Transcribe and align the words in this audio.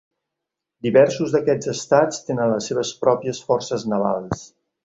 Diversos 0.85 1.35
d'aquests 1.35 1.71
estats 1.75 2.23
tenen 2.31 2.55
les 2.57 2.71
seves 2.73 2.95
pròpies 3.05 3.47
forces 3.51 3.89
navals. 3.95 4.47